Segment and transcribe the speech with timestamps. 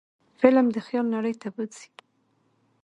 [0.39, 1.87] فلم د خیال نړۍ ته بوځي